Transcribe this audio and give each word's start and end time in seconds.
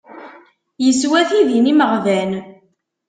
Yeswa 0.83 1.19
tidi 1.29 1.59
n 1.63 1.69
imeɣban. 1.71 2.31